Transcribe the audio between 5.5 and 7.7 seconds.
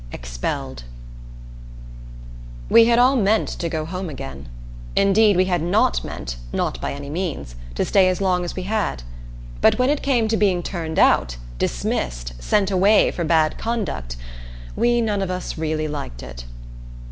not meant not by any means